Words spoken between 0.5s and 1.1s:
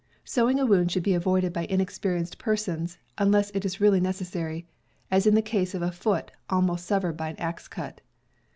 a wound should